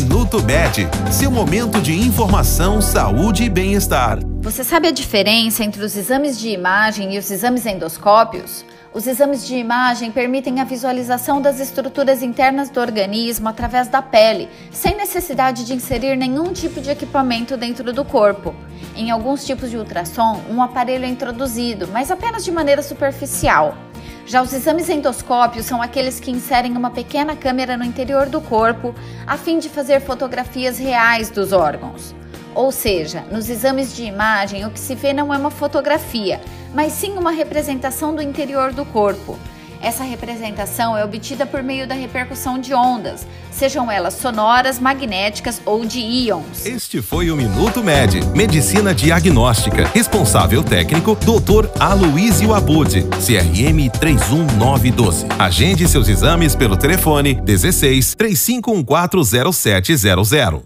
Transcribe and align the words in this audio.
Minuto 0.00 0.42
Med, 0.42 0.88
seu 1.12 1.30
momento 1.30 1.78
de 1.78 1.92
informação, 1.92 2.80
saúde 2.80 3.44
e 3.44 3.50
bem-estar. 3.50 4.18
Você 4.40 4.64
sabe 4.64 4.88
a 4.88 4.90
diferença 4.90 5.62
entre 5.62 5.84
os 5.84 5.94
exames 5.94 6.40
de 6.40 6.48
imagem 6.48 7.14
e 7.14 7.18
os 7.18 7.30
exames 7.30 7.66
endoscópios? 7.66 8.64
Os 8.94 9.06
exames 9.06 9.46
de 9.46 9.56
imagem 9.56 10.10
permitem 10.10 10.58
a 10.58 10.64
visualização 10.64 11.42
das 11.42 11.60
estruturas 11.60 12.22
internas 12.22 12.70
do 12.70 12.80
organismo 12.80 13.50
através 13.50 13.88
da 13.88 14.00
pele, 14.00 14.48
sem 14.72 14.96
necessidade 14.96 15.66
de 15.66 15.74
inserir 15.74 16.16
nenhum 16.16 16.50
tipo 16.50 16.80
de 16.80 16.88
equipamento 16.88 17.54
dentro 17.58 17.92
do 17.92 18.02
corpo. 18.02 18.54
Em 18.96 19.10
alguns 19.10 19.44
tipos 19.44 19.68
de 19.68 19.76
ultrassom, 19.76 20.40
um 20.48 20.62
aparelho 20.62 21.04
é 21.04 21.08
introduzido, 21.08 21.86
mas 21.92 22.10
apenas 22.10 22.42
de 22.42 22.50
maneira 22.50 22.82
superficial. 22.82 23.76
Já 24.26 24.42
os 24.42 24.52
exames 24.52 24.88
endoscópios 24.88 25.66
são 25.66 25.82
aqueles 25.82 26.20
que 26.20 26.30
inserem 26.30 26.76
uma 26.76 26.90
pequena 26.90 27.34
câmera 27.34 27.76
no 27.76 27.84
interior 27.84 28.28
do 28.28 28.40
corpo 28.40 28.94
a 29.26 29.36
fim 29.36 29.58
de 29.58 29.68
fazer 29.68 30.00
fotografias 30.00 30.78
reais 30.78 31.30
dos 31.30 31.52
órgãos. 31.52 32.14
Ou 32.54 32.72
seja, 32.72 33.22
nos 33.30 33.48
exames 33.48 33.94
de 33.94 34.04
imagem 34.04 34.64
o 34.66 34.70
que 34.70 34.78
se 34.78 34.94
vê 34.94 35.12
não 35.12 35.32
é 35.32 35.38
uma 35.38 35.50
fotografia, 35.50 36.40
mas 36.74 36.92
sim 36.92 37.16
uma 37.16 37.30
representação 37.30 38.14
do 38.14 38.22
interior 38.22 38.72
do 38.72 38.84
corpo. 38.84 39.38
Essa 39.80 40.04
representação 40.04 40.94
é 40.94 41.02
obtida 41.02 41.46
por 41.46 41.62
meio 41.62 41.86
da 41.86 41.94
repercussão 41.94 42.58
de 42.58 42.74
ondas, 42.74 43.26
sejam 43.50 43.90
elas 43.90 44.12
sonoras, 44.14 44.78
magnéticas 44.78 45.62
ou 45.64 45.86
de 45.86 46.00
íons. 46.00 46.66
Este 46.66 47.00
foi 47.00 47.30
o 47.30 47.36
Minuto 47.36 47.82
Med, 47.82 48.22
Medicina 48.36 48.94
Diagnóstica. 48.94 49.90
Responsável 49.94 50.62
técnico, 50.62 51.16
Dr. 51.16 51.66
Aloysio 51.80 52.52
Abud, 52.54 52.90
CRM 53.24 53.88
31912. 53.98 55.24
Agende 55.38 55.88
seus 55.88 56.08
exames 56.08 56.54
pelo 56.54 56.76
telefone 56.76 57.40
16 57.40 58.14
35140700. 58.16 60.58